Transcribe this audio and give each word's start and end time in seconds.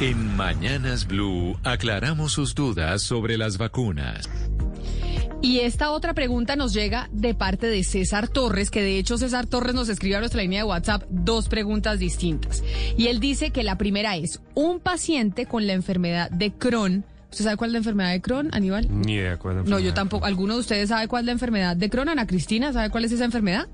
En 0.00 0.36
Mañanas 0.36 1.06
Blue 1.06 1.56
aclaramos 1.62 2.32
sus 2.32 2.54
dudas 2.54 3.02
sobre 3.02 3.38
las 3.38 3.58
vacunas. 3.58 4.28
Y 5.40 5.60
esta 5.60 5.92
otra 5.92 6.14
pregunta 6.14 6.56
nos 6.56 6.72
llega 6.72 7.08
de 7.12 7.34
parte 7.34 7.68
de 7.68 7.84
César 7.84 8.26
Torres, 8.26 8.72
que 8.72 8.82
de 8.82 8.98
hecho 8.98 9.18
César 9.18 9.46
Torres 9.46 9.74
nos 9.74 9.88
escribe 9.88 10.16
a 10.16 10.20
nuestra 10.20 10.42
línea 10.42 10.60
de 10.60 10.68
WhatsApp 10.68 11.04
dos 11.10 11.48
preguntas 11.48 12.00
distintas. 12.00 12.64
Y 12.96 13.06
él 13.06 13.20
dice 13.20 13.50
que 13.50 13.62
la 13.62 13.78
primera 13.78 14.16
es, 14.16 14.40
un 14.54 14.80
paciente 14.80 15.46
con 15.46 15.66
la 15.66 15.74
enfermedad 15.74 16.28
de 16.28 16.52
Crohn, 16.52 17.04
¿usted 17.30 17.44
sabe 17.44 17.56
cuál 17.56 17.70
es 17.70 17.72
la 17.74 17.78
enfermedad 17.78 18.10
de 18.10 18.20
Crohn, 18.20 18.48
Aníbal? 18.52 18.88
Ni 18.90 19.12
idea 19.12 19.36
cuál 19.36 19.58
es 19.58 19.64
la 19.64 19.70
No, 19.70 19.78
yo 19.78 19.94
tampoco. 19.94 20.26
¿Alguno 20.26 20.54
de 20.54 20.60
ustedes 20.60 20.88
sabe 20.88 21.06
cuál 21.06 21.22
es 21.22 21.26
la 21.26 21.32
enfermedad 21.32 21.76
de 21.76 21.88
Crohn? 21.88 22.08
Ana 22.08 22.26
Cristina, 22.26 22.72
¿sabe 22.72 22.90
cuál 22.90 23.04
es 23.04 23.12
esa 23.12 23.26
enfermedad? 23.26 23.68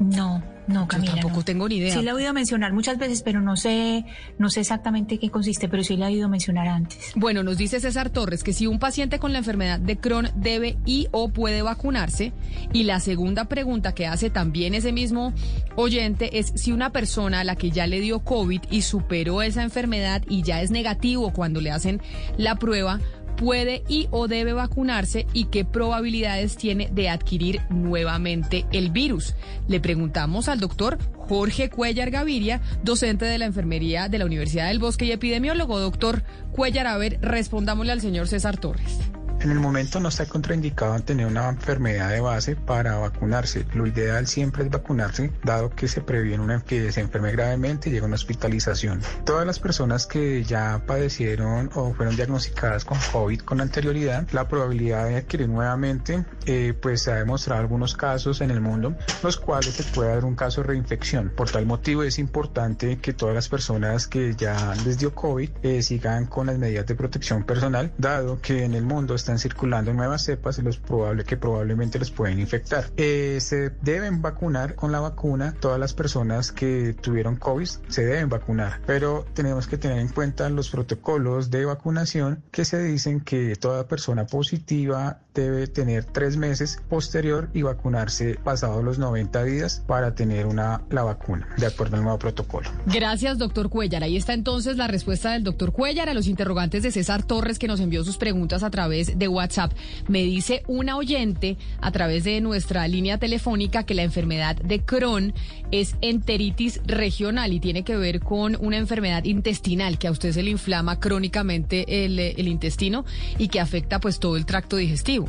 No, 0.00 0.42
no, 0.66 0.82
Yo 0.82 0.88
Camila. 0.88 1.12
tampoco 1.14 1.36
no. 1.36 1.44
tengo 1.44 1.68
ni 1.68 1.76
idea. 1.76 1.94
Sí 1.94 2.02
la 2.02 2.10
he 2.10 2.14
oído 2.14 2.32
mencionar 2.32 2.72
muchas 2.72 2.98
veces, 2.98 3.22
pero 3.22 3.40
no 3.40 3.56
sé, 3.56 4.04
no 4.38 4.50
sé 4.50 4.60
exactamente 4.60 5.18
qué 5.18 5.30
consiste, 5.30 5.68
pero 5.68 5.82
sí 5.84 5.96
la 5.96 6.08
he 6.10 6.14
oído 6.14 6.28
mencionar 6.28 6.68
antes. 6.68 7.12
Bueno, 7.14 7.42
nos 7.42 7.56
dice 7.56 7.80
César 7.80 8.10
Torres 8.10 8.42
que 8.42 8.52
si 8.52 8.66
un 8.66 8.78
paciente 8.78 9.18
con 9.18 9.32
la 9.32 9.38
enfermedad 9.38 9.78
de 9.78 9.96
Crohn 9.98 10.30
debe 10.34 10.76
y 10.84 11.08
o 11.10 11.28
puede 11.28 11.62
vacunarse. 11.62 12.32
Y 12.72 12.84
la 12.84 13.00
segunda 13.00 13.44
pregunta 13.46 13.94
que 13.94 14.06
hace 14.06 14.30
también 14.30 14.74
ese 14.74 14.92
mismo 14.92 15.32
oyente 15.76 16.38
es 16.38 16.52
si 16.56 16.72
una 16.72 16.90
persona 16.90 17.40
a 17.40 17.44
la 17.44 17.56
que 17.56 17.70
ya 17.70 17.86
le 17.86 18.00
dio 18.00 18.20
COVID 18.20 18.62
y 18.70 18.82
superó 18.82 19.42
esa 19.42 19.62
enfermedad 19.62 20.22
y 20.28 20.42
ya 20.42 20.62
es 20.62 20.70
negativo 20.70 21.32
cuando 21.32 21.60
le 21.60 21.70
hacen 21.70 22.00
la 22.36 22.56
prueba, 22.56 23.00
puede 23.36 23.84
y 23.88 24.08
o 24.10 24.28
debe 24.28 24.52
vacunarse 24.52 25.26
y 25.32 25.44
qué 25.46 25.64
probabilidades 25.64 26.56
tiene 26.56 26.88
de 26.92 27.08
adquirir 27.08 27.60
nuevamente 27.70 28.66
el 28.72 28.90
virus. 28.90 29.34
Le 29.68 29.80
preguntamos 29.80 30.48
al 30.48 30.60
doctor 30.60 30.98
Jorge 31.28 31.70
Cuellar 31.70 32.10
Gaviria, 32.10 32.60
docente 32.82 33.24
de 33.24 33.38
la 33.38 33.46
Enfermería 33.46 34.08
de 34.08 34.18
la 34.18 34.26
Universidad 34.26 34.68
del 34.68 34.78
Bosque 34.78 35.04
y 35.04 35.12
epidemiólogo. 35.12 35.78
Doctor 35.78 36.22
Cuellar, 36.52 36.86
a 36.86 36.96
ver, 36.96 37.18
respondámosle 37.20 37.92
al 37.92 38.00
señor 38.00 38.28
César 38.28 38.56
Torres. 38.56 38.98
En 39.46 39.52
el 39.52 39.60
momento 39.60 40.00
no 40.00 40.08
está 40.08 40.26
contraindicado 40.26 40.98
tener 41.02 41.24
una 41.24 41.48
enfermedad 41.48 42.10
de 42.10 42.20
base 42.20 42.56
para 42.56 42.96
vacunarse. 42.96 43.64
Lo 43.74 43.86
ideal 43.86 44.26
siempre 44.26 44.64
es 44.64 44.70
vacunarse, 44.70 45.30
dado 45.44 45.70
que 45.70 45.86
se 45.86 46.00
previene 46.00 46.42
una, 46.42 46.60
que 46.62 46.90
se 46.90 47.00
enferme 47.00 47.30
gravemente 47.30 47.88
y 47.88 47.92
llega 47.92 48.06
a 48.06 48.08
una 48.08 48.16
hospitalización. 48.16 49.00
Todas 49.24 49.46
las 49.46 49.60
personas 49.60 50.08
que 50.08 50.42
ya 50.42 50.82
padecieron 50.84 51.70
o 51.74 51.94
fueron 51.94 52.16
diagnosticadas 52.16 52.84
con 52.84 52.98
COVID 53.12 53.38
con 53.42 53.60
anterioridad, 53.60 54.26
la 54.32 54.48
probabilidad 54.48 55.06
de 55.06 55.18
adquirir 55.18 55.48
nuevamente, 55.48 56.24
eh, 56.46 56.74
pues 56.82 57.02
se 57.02 57.12
ha 57.12 57.14
demostrado 57.14 57.60
algunos 57.60 57.94
casos 57.94 58.40
en 58.40 58.50
el 58.50 58.60
mundo, 58.60 58.96
los 59.22 59.36
cuales 59.36 59.74
se 59.74 59.84
puede 59.84 60.08
dar 60.08 60.24
un 60.24 60.34
caso 60.34 60.62
de 60.62 60.66
reinfección. 60.66 61.30
Por 61.36 61.52
tal 61.52 61.66
motivo 61.66 62.02
es 62.02 62.18
importante 62.18 62.98
que 62.98 63.12
todas 63.12 63.36
las 63.36 63.48
personas 63.48 64.08
que 64.08 64.34
ya 64.34 64.74
les 64.84 64.98
dio 64.98 65.14
COVID 65.14 65.50
eh, 65.62 65.82
sigan 65.82 66.26
con 66.26 66.48
las 66.48 66.58
medidas 66.58 66.86
de 66.86 66.96
protección 66.96 67.44
personal, 67.44 67.92
dado 67.96 68.40
que 68.40 68.64
en 68.64 68.74
el 68.74 68.82
mundo 68.82 69.14
están 69.14 69.35
circulando 69.38 69.92
nuevas 69.92 70.24
cepas 70.24 70.58
y 70.58 70.62
los 70.62 70.78
probable 70.78 71.24
que 71.24 71.36
probablemente 71.36 71.98
los 71.98 72.10
pueden 72.10 72.38
infectar. 72.38 72.90
Eh, 72.96 73.38
se 73.40 73.70
deben 73.82 74.22
vacunar 74.22 74.74
con 74.74 74.92
la 74.92 75.00
vacuna 75.00 75.54
todas 75.58 75.78
las 75.78 75.94
personas 75.94 76.52
que 76.52 76.94
tuvieron 76.94 77.36
COVID 77.36 77.66
se 77.88 78.04
deben 78.04 78.28
vacunar, 78.28 78.80
pero 78.86 79.26
tenemos 79.34 79.66
que 79.66 79.78
tener 79.78 79.98
en 79.98 80.08
cuenta 80.08 80.48
los 80.48 80.70
protocolos 80.70 81.50
de 81.50 81.64
vacunación 81.64 82.42
que 82.50 82.64
se 82.64 82.82
dicen 82.82 83.20
que 83.20 83.56
toda 83.56 83.86
persona 83.88 84.26
positiva 84.26 85.20
debe 85.42 85.66
tener 85.66 86.04
tres 86.04 86.36
meses 86.36 86.82
posterior 86.88 87.48
y 87.54 87.62
vacunarse 87.62 88.38
pasados 88.42 88.84
los 88.84 88.98
90 88.98 89.44
días 89.44 89.82
para 89.86 90.14
tener 90.14 90.46
una 90.46 90.82
la 90.90 91.02
vacuna 91.02 91.48
de 91.56 91.66
acuerdo 91.66 91.96
al 91.96 92.02
nuevo 92.02 92.18
protocolo. 92.18 92.68
Gracias, 92.86 93.38
doctor 93.38 93.68
Cuellar. 93.68 94.02
Ahí 94.02 94.16
está 94.16 94.32
entonces 94.32 94.76
la 94.76 94.86
respuesta 94.86 95.32
del 95.32 95.44
doctor 95.44 95.72
Cuellar 95.72 96.08
a 96.08 96.14
los 96.14 96.26
interrogantes 96.26 96.82
de 96.82 96.90
César 96.90 97.22
Torres 97.22 97.58
que 97.58 97.68
nos 97.68 97.80
envió 97.80 98.04
sus 98.04 98.16
preguntas 98.16 98.62
a 98.62 98.70
través 98.70 99.18
de 99.18 99.28
WhatsApp. 99.28 99.72
Me 100.08 100.22
dice 100.22 100.62
una 100.66 100.96
oyente 100.96 101.56
a 101.80 101.90
través 101.90 102.24
de 102.24 102.40
nuestra 102.40 102.86
línea 102.88 103.18
telefónica 103.18 103.84
que 103.84 103.94
la 103.94 104.02
enfermedad 104.02 104.56
de 104.56 104.80
Crohn 104.80 105.34
es 105.70 105.96
enteritis 106.00 106.80
regional 106.86 107.52
y 107.52 107.60
tiene 107.60 107.82
que 107.82 107.96
ver 107.96 108.20
con 108.20 108.56
una 108.60 108.76
enfermedad 108.76 109.24
intestinal 109.24 109.98
que 109.98 110.08
a 110.08 110.10
usted 110.10 110.32
se 110.32 110.42
le 110.42 110.50
inflama 110.50 111.00
crónicamente 111.00 112.04
el, 112.04 112.18
el 112.18 112.48
intestino 112.48 113.04
y 113.38 113.48
que 113.48 113.60
afecta 113.60 114.00
pues 114.00 114.18
todo 114.18 114.36
el 114.36 114.46
tracto 114.46 114.76
digestivo. 114.76 115.25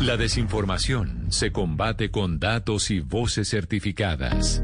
La 0.00 0.16
desinformación 0.16 1.26
se 1.30 1.52
combate 1.52 2.10
con 2.10 2.38
datos 2.38 2.90
y 2.90 3.00
voces 3.00 3.48
certificadas. 3.48 4.62